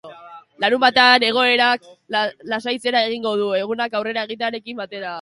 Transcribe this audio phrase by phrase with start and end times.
[0.63, 1.85] Larunbatean, egoerak
[2.55, 5.09] lasaitzera egingo du, egunak aurrera egitearekin batera.